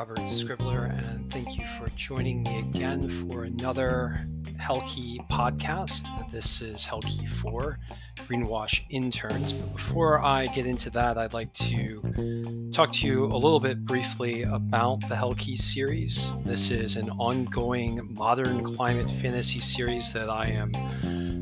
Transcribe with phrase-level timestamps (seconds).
[0.00, 4.16] Robert Scribbler, and thank you for joining me again for another
[4.58, 6.08] Hellkey podcast.
[6.30, 7.78] This is Hellkey 4
[8.20, 9.52] Greenwash Interns.
[9.52, 13.84] But before I get into that, I'd like to talk to you a little bit
[13.84, 16.32] briefly about the Hellkey series.
[16.44, 20.72] This is an ongoing modern climate fantasy series that I am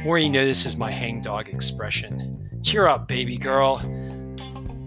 [0.04, 2.50] Mori notices my hangdog expression.
[2.64, 3.78] Cheer up, baby girl.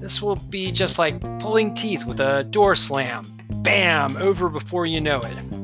[0.01, 3.23] This will be just like pulling teeth with a door slam.
[3.63, 4.17] Bam!
[4.17, 5.56] Over before you know it.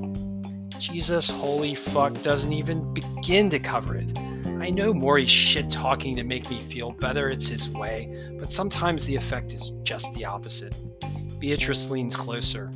[0.92, 4.19] Jesus holy fuck doesn't even begin to cover it.
[4.60, 9.06] I know Mori's shit talking to make me feel better, it's his way, but sometimes
[9.06, 10.75] the effect is just the opposite.
[11.41, 12.70] Beatrice leans closer.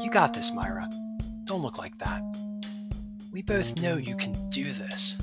[0.00, 0.90] You got this, Myra.
[1.44, 2.20] Don't look like that.
[3.30, 5.16] We both know you can do this.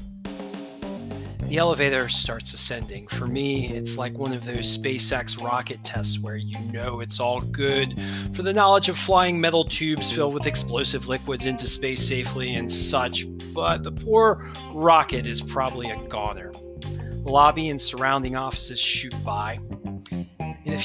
[1.50, 3.08] The elevator starts ascending.
[3.08, 7.42] For me, it's like one of those SpaceX rocket tests where you know it's all
[7.42, 8.00] good
[8.36, 12.72] for the knowledge of flying metal tubes filled with explosive liquids into space safely and
[12.72, 16.52] such, but the poor rocket is probably a goner.
[16.52, 19.60] The lobby and surrounding offices shoot by.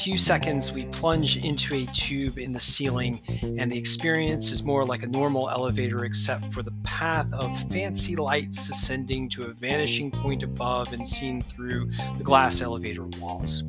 [0.03, 4.85] Few seconds, we plunge into a tube in the ceiling, and the experience is more
[4.85, 10.11] like a normal elevator except for the path of fancy lights ascending to a vanishing
[10.11, 11.89] point above and seen through
[12.19, 13.63] the glass elevator walls.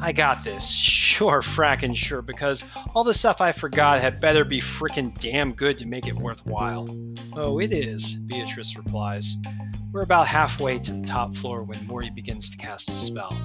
[0.00, 0.68] I got this.
[0.68, 2.62] Sure, frackin' sure, because
[2.94, 6.86] all the stuff I forgot had better be frickin' damn good to make it worthwhile.
[7.32, 9.36] Oh, it is, Beatrice replies.
[9.92, 13.36] We're about halfway to the top floor when Mori begins to cast a spell.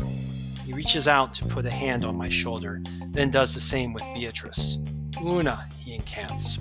[0.69, 4.03] He reaches out to put a hand on my shoulder, then does the same with
[4.13, 4.77] Beatrice.
[5.19, 6.59] Una, he incants.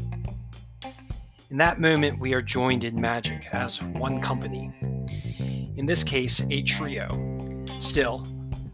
[1.51, 4.73] In that moment, we are joined in magic as one company.
[5.77, 7.67] In this case, a trio.
[7.79, 8.27] Still,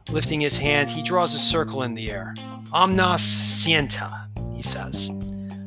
[0.08, 2.34] lifting his hand, he draws a circle in the air.
[2.72, 5.10] Omnas Scienta, he says.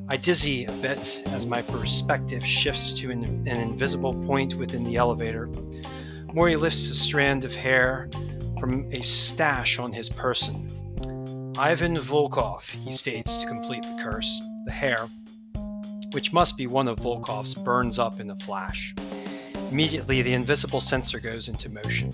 [0.07, 4.95] I dizzy a bit as my perspective shifts to an, an invisible point within the
[4.95, 5.49] elevator.
[6.33, 8.09] Mori lifts a strand of hair
[8.59, 11.53] from a stash on his person.
[11.57, 14.41] Ivan Volkov, he states to complete the curse.
[14.65, 15.09] The hair,
[16.11, 18.93] which must be one of Volkov's, burns up in a flash.
[19.71, 22.13] Immediately, the invisible sensor goes into motion.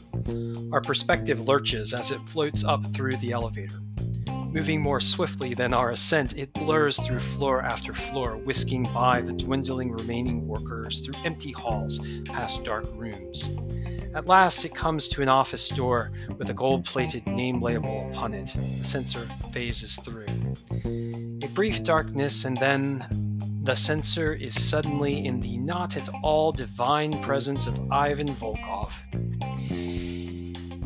[0.72, 3.80] Our perspective lurches as it floats up through the elevator.
[4.54, 9.34] Moving more swiftly than our ascent, it blurs through floor after floor, whisking by the
[9.34, 13.50] dwindling remaining workers through empty halls, past dark rooms.
[14.16, 18.36] At last, it comes to an office door with a gold plated name label upon
[18.36, 18.54] it.
[18.78, 20.28] The sensor phases through.
[21.44, 23.06] A brief darkness, and then
[23.64, 28.92] the sensor is suddenly in the not at all divine presence of Ivan Volkov.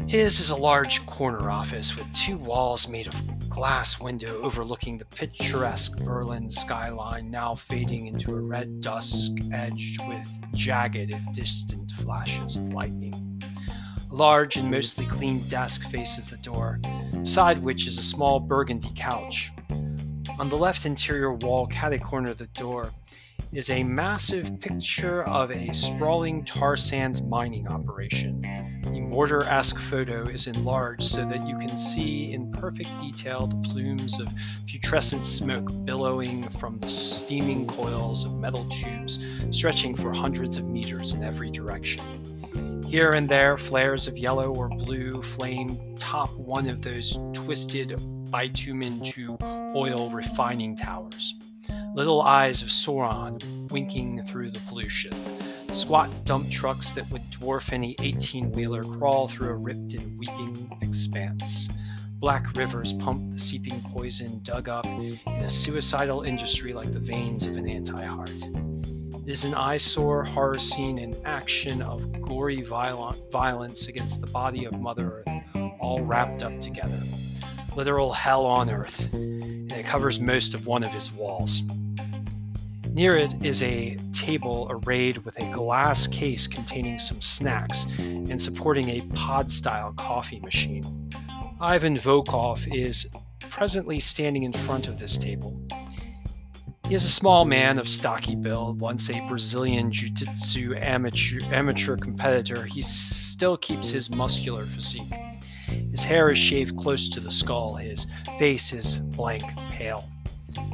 [0.08, 5.06] His is a large corner office with two walls made of glass window overlooking the
[5.06, 12.56] picturesque Berlin skyline, now fading into a red dusk edged with jagged if distant flashes
[12.56, 13.42] of lightning.
[14.10, 16.80] A large and mostly clean desk faces the door,
[17.12, 19.52] beside which is a small burgundy couch.
[20.40, 22.92] On the left interior wall, catty corner of the door,
[23.52, 28.44] is a massive picture of a sprawling tar sands mining operation.
[29.18, 34.20] The Mordor-esque photo is enlarged so that you can see in perfect detail the plumes
[34.20, 34.32] of
[34.68, 41.14] putrescent smoke billowing from the steaming coils of metal tubes stretching for hundreds of meters
[41.14, 42.84] in every direction.
[42.88, 48.00] Here and there, flares of yellow or blue flame top one of those twisted
[48.30, 49.36] bitumen to
[49.76, 51.34] oil refining towers
[51.96, 55.12] little eyes of Sauron winking through the pollution.
[55.78, 60.76] Squat dump trucks that would dwarf any 18 wheeler crawl through a ripped and weeping
[60.82, 61.70] expanse.
[62.14, 67.46] Black rivers pump the seeping poison dug up in a suicidal industry like the veins
[67.46, 68.32] of an anti heart.
[68.32, 74.66] It is an eyesore horror scene in action of gory violent violence against the body
[74.66, 77.00] of Mother Earth, all wrapped up together.
[77.76, 81.62] Literal hell on earth, and it covers most of one of his walls.
[82.98, 88.90] Near it is a table arrayed with a glass case containing some snacks and supporting
[88.90, 91.12] a pod style coffee machine.
[91.62, 93.08] Ivan Volkov is
[93.52, 95.62] presently standing in front of this table.
[96.88, 101.98] He is a small man of stocky build, once a Brazilian Jiu Jitsu amateur, amateur
[101.98, 102.66] competitor.
[102.66, 105.14] He still keeps his muscular physique.
[105.92, 108.08] His hair is shaved close to the skull, his
[108.40, 110.04] face is blank pale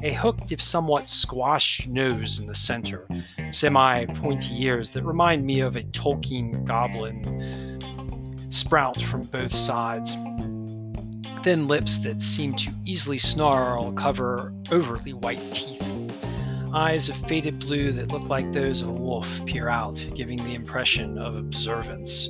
[0.03, 3.07] a hooked if somewhat squashed nose in the center,
[3.51, 7.79] semi pointy ears that remind me of a Tolkien goblin
[8.49, 10.15] sprout from both sides,
[11.43, 15.81] thin lips that seem to easily snarl cover overly white teeth.
[16.73, 20.53] Eyes of faded blue that look like those of a wolf peer out, giving the
[20.53, 22.27] impression of observance.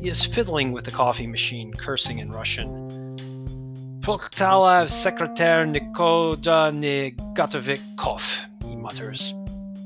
[0.00, 3.01] He is fiddling with the coffee machine, cursing in Russian.
[4.02, 8.22] Proktala Secretary Nikoda Negatovikov,
[8.66, 9.32] he mutters.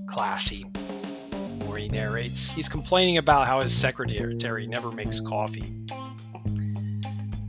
[0.09, 0.65] Classy.
[1.59, 2.49] Mori narrates.
[2.49, 5.71] He's complaining about how his secretary never makes coffee.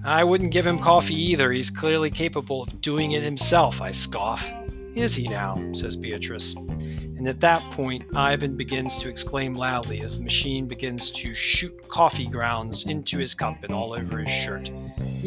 [0.04, 1.54] I wouldn't give him coffee either.
[1.54, 4.46] He's clearly capable of doing it himself, I scoff.
[4.94, 5.72] Is he now?
[5.72, 6.54] says Beatrice.
[6.54, 11.88] And at that point, Ivan begins to exclaim loudly as the machine begins to shoot
[11.88, 14.70] coffee grounds into his cup and all over his shirt.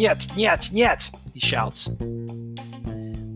[0.00, 1.11] Yet, yet, yet!
[1.35, 1.91] he shouts,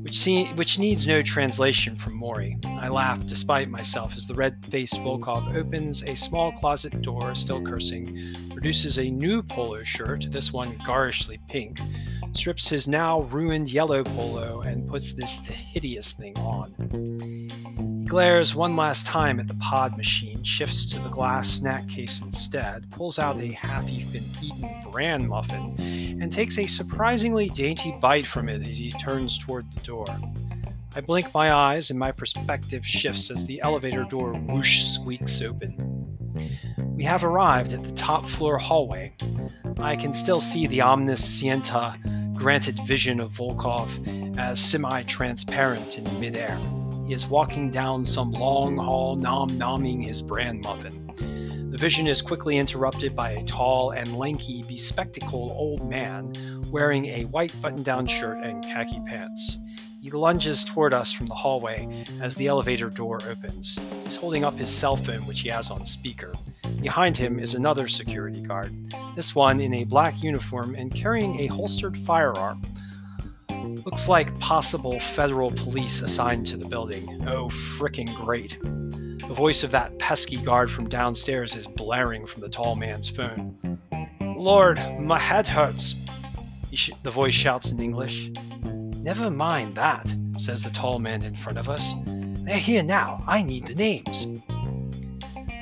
[0.03, 2.57] which, see, which needs no translation from Mori.
[2.65, 7.63] I laugh despite myself as the red faced Volkov opens a small closet door, still
[7.63, 8.35] cursing,
[8.65, 11.79] produces a new polo shirt, this one garishly pink,
[12.33, 16.73] strips his now ruined yellow polo, and puts this hideous thing on
[18.01, 22.23] He glares one last time at the pod machine, shifts to the glass snack case
[22.23, 24.25] instead, pulls out a half-eaten
[24.91, 25.75] bran muffin,
[26.23, 30.07] and takes a surprisingly dainty bite from it as he turns toward the door.
[30.97, 36.04] I blink my eyes and my perspective shifts as the elevator door whoosh squeaks open.
[37.05, 39.13] We have arrived at the top floor hallway.
[39.79, 46.59] I can still see the omniscienta granted vision of Volkov as semi transparent in midair.
[47.07, 51.71] He is walking down some long hall, nom nomming his bran muffin.
[51.71, 56.33] The vision is quickly interrupted by a tall and lanky, bespectacled old man
[56.71, 59.59] wearing a white button down shirt and khaki pants.
[60.05, 63.79] He lunges toward us from the hallway as the elevator door opens.
[64.05, 66.35] He's holding up his cell phone, which he has on speaker.
[66.83, 68.75] Behind him is another security guard,
[69.17, 72.61] this one in a black uniform and carrying a holstered firearm.
[73.87, 77.27] Looks like possible federal police assigned to the building.
[77.27, 78.59] Oh, fricking great.
[78.61, 83.79] The voice of that pesky guard from downstairs is blaring from the tall man's phone.
[84.21, 85.95] Lord, my head hurts,
[86.75, 88.31] sh- the voice shouts in English.
[89.05, 91.93] Never mind that, says the tall man in front of us.
[92.07, 93.23] They're here now.
[93.27, 94.27] I need the names.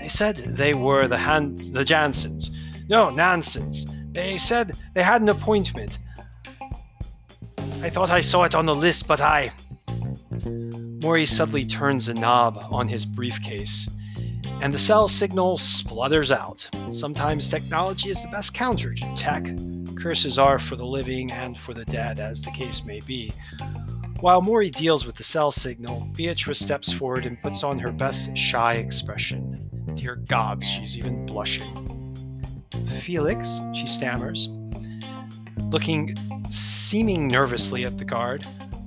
[0.00, 2.50] They said they were the Han- the Jansons.
[2.88, 3.84] No, nonsense.
[4.12, 5.98] They said they had an appointment.
[7.82, 9.50] I thought I saw it on the list, but I.
[11.02, 13.88] Mori suddenly turns a knob on his briefcase,
[14.60, 16.68] and the cell signal splutters out.
[16.90, 19.48] Sometimes technology is the best counter to tech.
[20.02, 23.32] Curses are for the living and for the dead, as the case may be.
[24.18, 28.36] While Mori deals with the cell signal, Beatrice steps forward and puts on her best
[28.36, 29.70] shy expression.
[29.94, 32.16] Dear gods, she's even blushing.
[33.02, 34.48] Felix, she stammers,
[35.68, 36.16] looking
[36.50, 38.44] seeming nervously at the guard.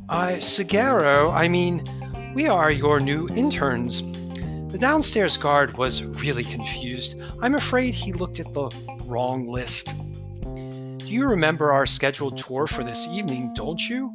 [0.09, 1.81] I, Sagaro, I mean,
[2.35, 4.01] we are your new interns.
[4.69, 7.21] The downstairs guard was really confused.
[7.41, 8.69] I'm afraid he looked at the
[9.05, 9.93] wrong list.
[11.05, 14.11] Do you remember our scheduled tour for this evening, don't you?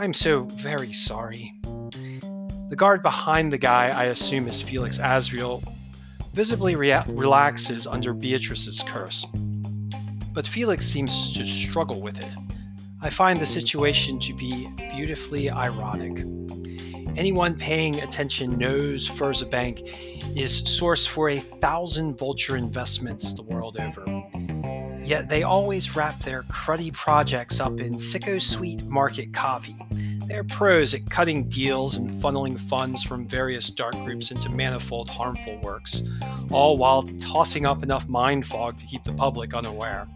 [0.00, 1.54] I'm so very sorry.
[1.62, 5.62] The guard behind the guy I assume is Felix Azriel
[6.34, 9.24] visibly rea- relaxes under Beatrice's curse.
[10.32, 12.34] But Felix seems to struggle with it.
[13.00, 16.26] I find the situation to be beautifully ironic.
[17.16, 19.80] Anyone paying attention knows Furza Bank
[20.36, 24.04] is source for a thousand vulture investments the world over.
[25.06, 29.76] Yet they always wrap their cruddy projects up in sicko sweet market copy.
[30.26, 35.60] They're pros at cutting deals and funneling funds from various dark groups into manifold harmful
[35.62, 36.02] works,
[36.50, 40.08] all while tossing up enough mind fog to keep the public unaware.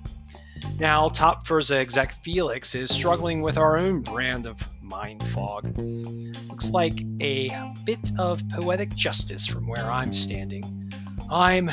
[0.80, 5.72] Now, top Furza exec Felix is struggling with our own brand of mind fog.
[5.78, 10.92] Looks like a bit of poetic justice from where I'm standing.
[11.30, 11.70] I'm.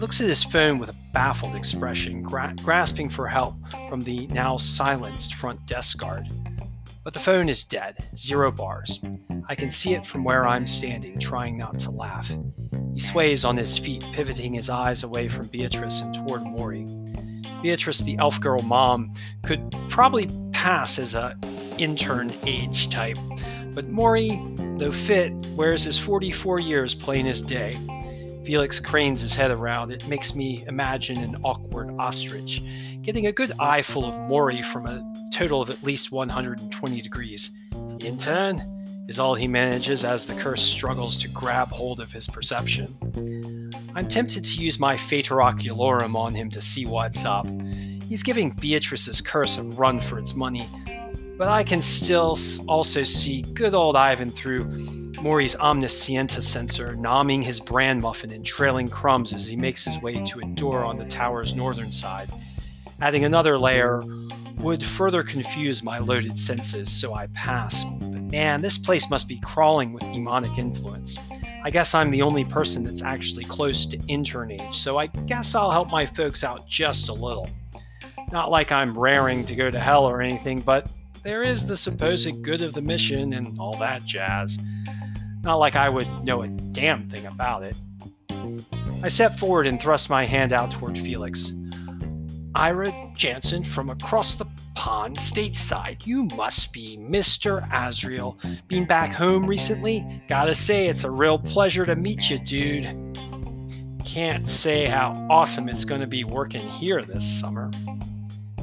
[0.00, 3.54] Looks at his phone with a baffled expression, gra- grasping for help
[3.90, 6.26] from the now silenced front desk guard.
[7.04, 8.98] But the phone is dead, zero bars.
[9.50, 12.32] I can see it from where I'm standing, trying not to laugh.
[12.94, 16.86] He sways on his feet, pivoting his eyes away from Beatrice and toward Mori.
[17.62, 21.36] Beatrice, the elf girl mom, could probably pass as a
[21.76, 23.18] intern age type,
[23.74, 24.40] but Mori,
[24.78, 27.78] though fit, wears his 44 years plain as day.
[28.50, 29.92] Felix cranes his head around.
[29.92, 32.60] It makes me imagine an awkward ostrich,
[33.00, 37.52] getting a good eyeful of Mori from a total of at least 120 degrees.
[38.00, 38.60] Intern
[39.08, 43.70] is all he manages as the curse struggles to grab hold of his perception.
[43.94, 47.46] I'm tempted to use my Fator Oculorum on him to see what's up.
[48.08, 50.68] He's giving Beatrice's curse a run for its money,
[51.40, 52.36] but I can still
[52.68, 54.64] also see good old Ivan through
[55.22, 60.22] Mori's Omniscienta sensor, nomming his bran muffin and trailing crumbs as he makes his way
[60.22, 62.28] to a door on the tower's northern side.
[63.00, 64.02] Adding another layer
[64.58, 67.84] would further confuse my loaded senses, so I pass.
[67.84, 71.18] But man, this place must be crawling with demonic influence.
[71.64, 75.54] I guess I'm the only person that's actually close to intern age, so I guess
[75.54, 77.48] I'll help my folks out just a little.
[78.30, 80.86] Not like I'm raring to go to hell or anything, but
[81.22, 84.58] there is the supposed good of the mission and all that jazz.
[85.42, 87.76] Not like I would know a damn thing about it.
[89.02, 91.52] I step forward and thrust my hand out toward Felix.
[92.54, 96.06] Ira Jansen from across the pond stateside.
[96.06, 97.66] You must be Mr.
[97.70, 98.36] Azriel.
[98.66, 100.22] Been back home recently?
[100.28, 103.18] Gotta say, it's a real pleasure to meet you, dude.
[104.04, 107.70] Can't say how awesome it's gonna be working here this summer.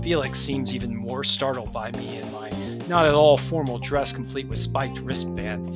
[0.08, 2.50] Felix seems even more startled by me in my
[2.88, 5.68] not at all formal dress complete with spiked wristband.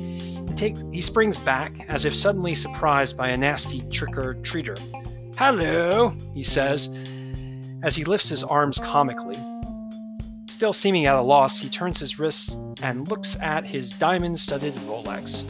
[0.48, 4.78] He, takes, he springs back as if suddenly surprised by a nasty trick or treater.
[5.36, 6.88] Hello, he says,
[7.82, 9.38] as he lifts his arms comically.
[10.46, 14.74] Still seeming at a loss, he turns his wrists and looks at his diamond studded
[14.86, 15.44] Rolex.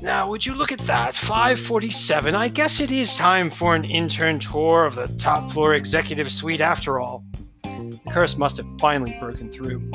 [0.00, 1.14] Now, would you look at that?
[1.14, 2.34] 547.
[2.34, 6.62] I guess it is time for an intern tour of the top floor executive suite
[6.62, 7.22] after all.
[8.06, 9.90] The curse must have finally broken through.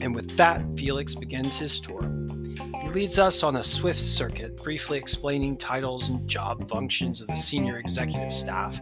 [0.00, 2.00] And with that, Felix begins his tour.
[2.82, 7.36] He leads us on a swift circuit, briefly explaining titles and job functions of the
[7.36, 8.80] senior executive staff.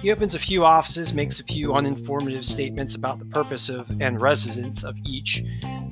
[0.00, 4.20] He opens a few offices, makes a few uninformative statements about the purpose of and
[4.20, 5.42] residence of each.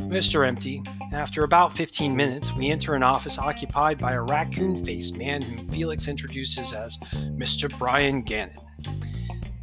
[0.00, 0.82] Most are empty.
[1.12, 5.68] After about 15 minutes, we enter an office occupied by a raccoon faced man whom
[5.68, 7.76] Felix introduces as Mr.
[7.78, 8.56] Brian Gannon.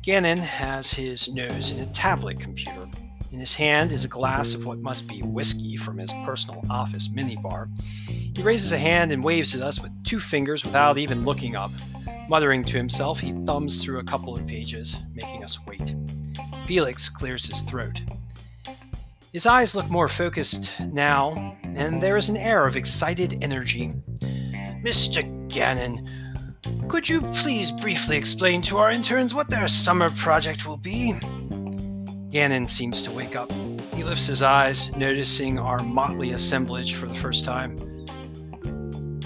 [0.04, 2.88] Gannon has his nose in a tablet computer.
[3.32, 7.10] In his hand is a glass of what must be whiskey from his personal office
[7.10, 7.70] minibar.
[8.08, 11.70] He raises a hand and waves at us with two fingers without even looking up.
[12.28, 15.94] Muttering to himself, he thumbs through a couple of pages, making us wait.
[16.66, 18.02] Felix clears his throat.
[19.34, 23.94] His eyes look more focused now, and there is an air of excited energy.
[24.84, 25.48] Mr.
[25.48, 26.31] Gannon,
[26.88, 31.14] could you please briefly explain to our interns what their summer project will be?
[32.32, 33.52] Gannon seems to wake up.
[33.94, 37.78] He lifts his eyes, noticing our motley assemblage for the first time.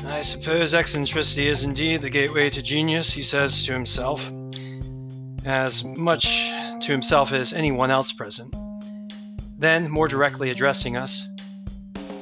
[0.05, 4.31] I suppose eccentricity is indeed the gateway to genius, he says to himself,
[5.45, 6.50] as much
[6.81, 8.55] to himself as anyone else present.
[9.57, 11.27] Then, more directly addressing us,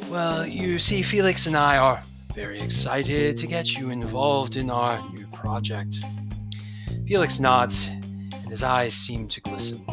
[0.10, 2.02] Well, you see, Felix and I are
[2.34, 6.00] very excited to get you involved in our new project.
[7.08, 9.86] Felix nods, and his eyes seem to glisten.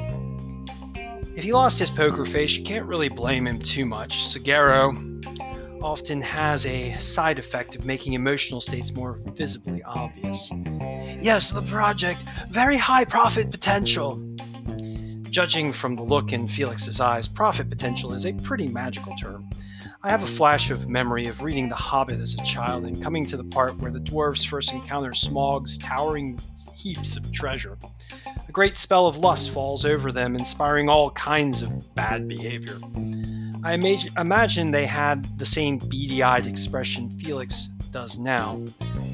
[1.36, 4.24] If he lost his poker face, you can't really blame him too much.
[4.24, 5.20] Sagero
[5.82, 10.50] often has a side effect of making emotional states more visibly obvious.
[11.20, 14.16] Yes, the project, very high profit potential.
[15.28, 19.48] Judging from the look in Felix's eyes, profit potential is a pretty magical term.
[20.02, 23.26] I have a flash of memory of reading The Hobbit as a child and coming
[23.26, 26.40] to the part where the dwarves first encounter Smaug's towering
[26.74, 27.76] heaps of treasure.
[28.48, 32.78] A great spell of lust falls over them, inspiring all kinds of bad behavior.
[33.62, 38.58] I imag- imagine they had the same beady eyed expression Felix does now.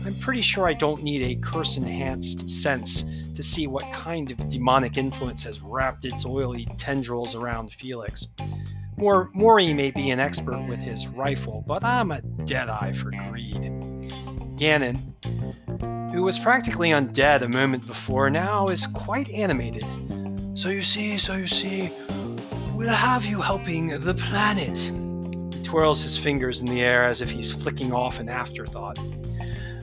[0.04, 4.48] I'm pretty sure I don't need a curse enhanced sense to see what kind of
[4.48, 8.28] demonic influence has wrapped its oily tendrils around Felix.
[8.98, 14.12] Mori, may be an expert with his rifle, but I'm a deadeye for greed.
[14.56, 14.96] Gannon,
[16.12, 19.84] who was practically undead a moment before, now is quite animated.
[20.54, 21.90] So you see, so you see,
[22.74, 24.78] we'll have you helping the planet.
[25.54, 28.98] He twirls his fingers in the air as if he's flicking off an afterthought.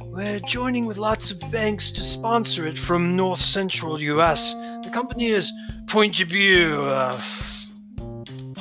[0.01, 4.53] We're joining with lots of banks to sponsor it from north central US.
[4.53, 5.51] The company is
[5.85, 6.81] Point de View.
[6.81, 7.21] uh,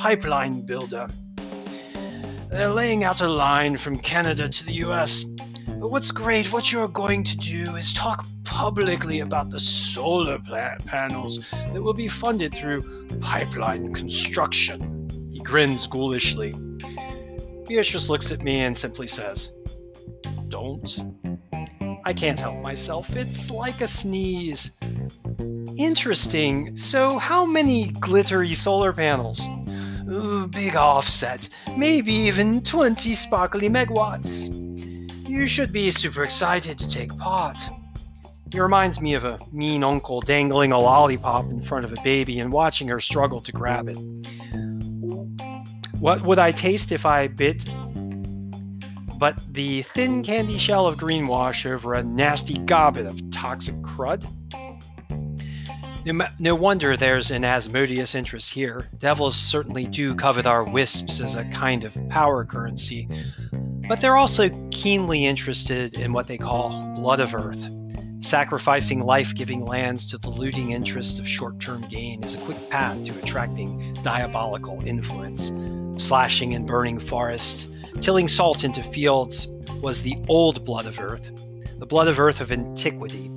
[0.03, 1.07] pipeline builder.
[2.49, 5.23] They're laying out a line from Canada to the US.
[5.23, 11.45] But what's great, what you're going to do is talk publicly about the solar panels
[11.51, 12.81] that will be funded through
[13.21, 15.07] pipeline construction.
[15.31, 16.51] He grins ghoulishly.
[17.65, 19.53] Beatrice looks at me and simply says,
[20.49, 20.99] Don't.
[22.03, 23.09] I can't help myself.
[23.15, 24.71] It's like a sneeze.
[25.77, 26.75] Interesting.
[26.75, 29.47] So, how many glittery solar panels?
[30.51, 31.49] Big offset.
[31.75, 34.49] Maybe even 20 sparkly megawatts.
[35.27, 37.59] You should be super excited to take part.
[38.51, 42.39] He reminds me of a mean uncle dangling a lollipop in front of a baby
[42.39, 43.97] and watching her struggle to grab it.
[45.99, 47.65] What would I taste if I bit
[49.17, 54.25] but the thin candy shell of greenwash over a nasty gobbet of toxic crud?
[56.05, 58.89] No, no, wonder there's an Asmodeus interest here.
[58.97, 63.07] Devils certainly do covet our wisps as a kind of power currency,
[63.87, 67.63] but they're also keenly interested in what they call blood of earth.
[68.19, 72.69] Sacrificing life giving lands to the looting interest of short term gain is a quick
[72.69, 75.53] path to attracting diabolical influence.
[76.03, 77.69] Slashing and burning forests,
[78.01, 79.47] tilling salt into fields
[79.81, 81.31] was the old blood of earth,
[81.79, 83.31] the blood of earth of antiquity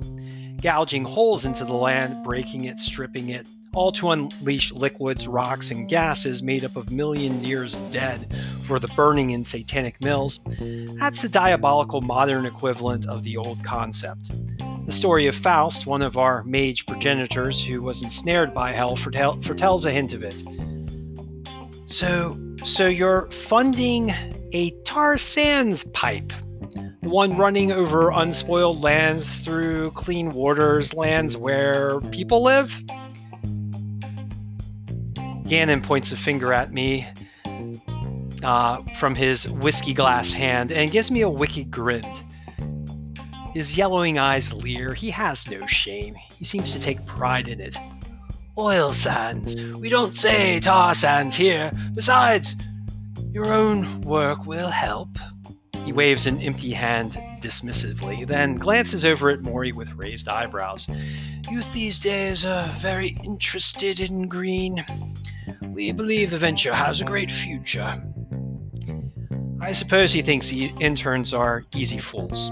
[0.61, 5.87] gouging holes into the land, breaking it, stripping it, all to unleash liquids, rocks, and
[5.87, 10.39] gases made up of million years dead for the burning in satanic mills.
[10.99, 14.31] That's the diabolical modern equivalent of the old concept.
[14.87, 19.85] The story of Faust, one of our mage progenitors who was ensnared by hell, foretells
[19.85, 20.43] a hint of it.
[21.87, 24.13] So, so you're funding
[24.53, 26.33] a tar sands pipe
[27.09, 32.75] one running over unspoiled lands through clean waters, lands where people live?
[35.47, 37.07] Gannon points a finger at me
[38.43, 42.05] uh, from his whiskey glass hand and gives me a wicked grin.
[43.53, 44.93] His yellowing eyes leer.
[44.93, 46.15] He has no shame.
[46.37, 47.77] He seems to take pride in it.
[48.57, 49.55] Oil sands.
[49.73, 51.71] We don't say tar sands here.
[51.93, 52.55] Besides,
[53.31, 55.09] your own work will help.
[55.87, 60.85] He waves an empty hand dismissively, then glances over at Mori with raised eyebrows.
[61.49, 64.83] Youth these days are very interested in green.
[65.61, 68.03] We believe the venture has a great future.
[69.61, 72.51] I suppose he thinks interns are easy fools.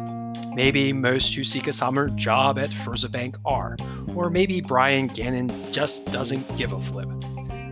[0.54, 3.76] Maybe most who seek a summer job at Furza Bank are,
[4.16, 7.10] or maybe Brian Gannon just doesn't give a flip.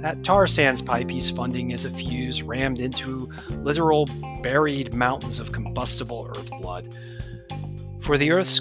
[0.04, 4.06] That tar sands pipe he's funding is a fuse rammed into literal
[4.42, 6.94] buried mountains of combustible earth blood.
[8.02, 8.60] For the Earth's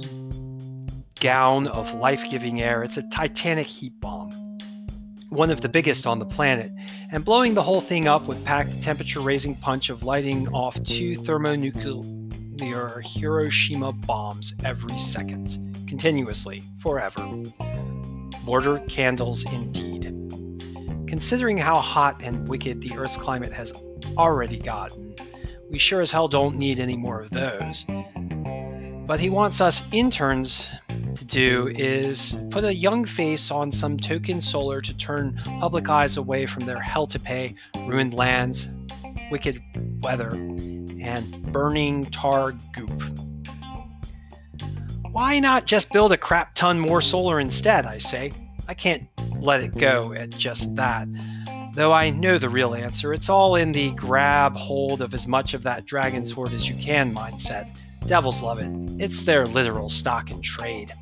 [1.18, 4.30] gown of life giving air, it's a titanic heat bomb,
[5.30, 6.70] one of the biggest on the planet,
[7.10, 10.80] and blowing the whole thing up would pack the temperature raising punch of lighting off
[10.84, 17.42] two thermonuclear Hiroshima bombs every second, continuously, forever.
[18.44, 20.21] Mortar candles indeed.
[21.12, 23.74] Considering how hot and wicked the Earth's climate has
[24.16, 25.14] already gotten,
[25.70, 27.84] we sure as hell don't need any more of those.
[29.06, 30.66] But he wants us interns
[31.16, 36.16] to do is put a young face on some token solar to turn public eyes
[36.16, 38.72] away from their hell to pay, ruined lands,
[39.30, 39.60] wicked
[40.00, 43.02] weather, and burning tar goop.
[45.10, 48.32] Why not just build a crap ton more solar instead, I say?
[48.68, 49.08] I can't
[49.40, 51.08] let it go at just that.
[51.74, 55.54] Though I know the real answer, it's all in the grab hold of as much
[55.54, 57.74] of that dragon sword as you can mindset.
[58.06, 58.70] Devils love it.
[59.00, 60.92] It's their literal stock in trade.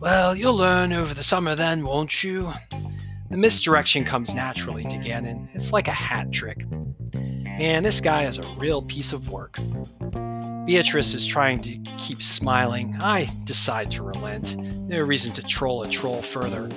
[0.00, 2.52] Well, you'll learn over the summer then, won't you?
[3.30, 5.48] The misdirection comes naturally to Gannon.
[5.54, 6.64] It's like a hat trick.
[7.12, 9.58] Man, this guy is a real piece of work.
[10.66, 12.96] Beatrice is trying to keep smiling.
[13.00, 14.56] I decide to relent.
[14.56, 16.68] No reason to troll a troll further.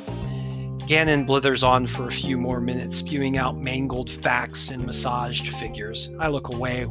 [0.85, 6.13] Gannon blithers on for a few more minutes, spewing out mangled facts and massaged figures.
[6.19, 6.85] I look away,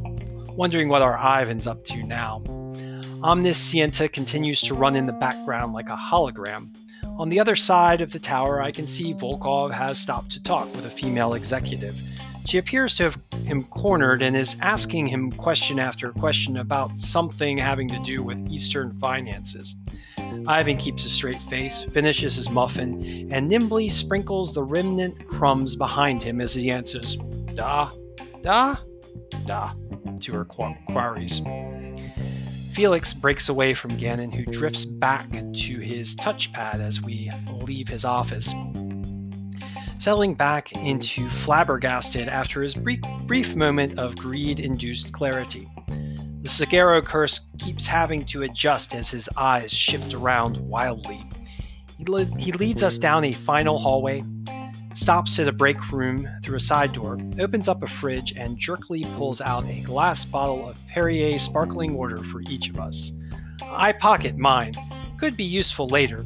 [0.48, 2.42] wondering what our Ivan's up to now.
[3.22, 6.74] Omniscienta continues to run in the background like a hologram.
[7.04, 10.72] On the other side of the tower, I can see Volkov has stopped to talk
[10.74, 11.96] with a female executive.
[12.48, 17.58] She appears to have him cornered and is asking him question after question about something
[17.58, 19.76] having to do with Eastern finances.
[20.46, 26.22] Ivan keeps a straight face, finishes his muffin, and nimbly sprinkles the remnant crumbs behind
[26.22, 27.18] him as he answers,
[27.54, 27.90] Da,
[28.40, 28.76] da,
[29.44, 29.72] da,
[30.20, 31.42] to her queries.
[32.72, 37.30] Felix breaks away from Gannon, who drifts back to his touchpad as we
[37.60, 38.54] leave his office
[39.98, 45.68] settling back into flabbergasted after his brief, brief moment of greed induced clarity.
[45.86, 51.28] The Sagero curse keeps having to adjust as his eyes shift around wildly.
[51.98, 54.24] He, le- he leads us down a final hallway,
[54.94, 59.02] stops at a break room through a side door, opens up a fridge, and jerkily
[59.16, 63.12] pulls out a glass bottle of Perrier sparkling water for each of us.
[63.62, 64.74] I pocket mine.
[65.18, 66.24] Could be useful later,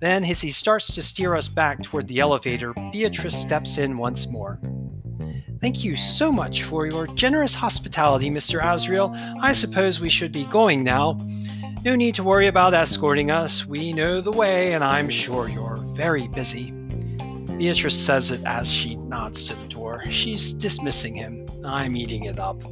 [0.00, 4.26] then, as he starts to steer us back toward the elevator, Beatrice steps in once
[4.28, 4.58] more.
[5.60, 8.62] Thank you so much for your generous hospitality, Mr.
[8.62, 9.14] Azriel.
[9.42, 11.18] I suppose we should be going now.
[11.84, 13.66] No need to worry about escorting us.
[13.66, 16.72] We know the way, and I'm sure you're very busy.
[17.58, 20.02] Beatrice says it as she nods to the door.
[20.08, 21.46] She's dismissing him.
[21.62, 22.62] I'm eating it up.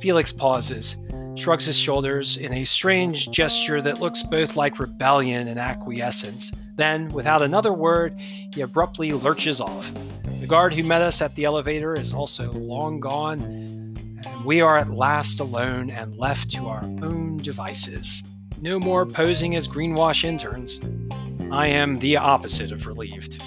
[0.00, 0.96] Felix pauses
[1.34, 6.52] shrugs his shoulders in a strange gesture that looks both like rebellion and acquiescence.
[6.76, 9.90] Then, without another word, he abruptly lurches off.
[10.40, 14.78] The guard who met us at the elevator is also long gone, and we are
[14.78, 18.22] at last alone and left to our own devices.
[18.60, 20.80] No more posing as greenwash interns.
[21.52, 23.42] I am the opposite of relieved.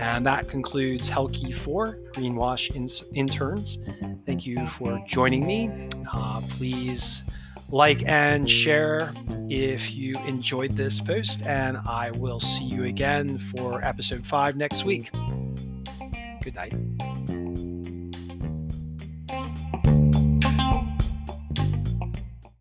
[0.00, 3.78] And that concludes Hellkey 4 Greenwash in- Interns.
[4.24, 5.70] Thank you for joining me.
[6.10, 7.22] Uh, please
[7.68, 9.12] like and share
[9.50, 14.84] if you enjoyed this post, and I will see you again for episode 5 next
[14.84, 15.10] week.
[16.42, 16.74] Good night.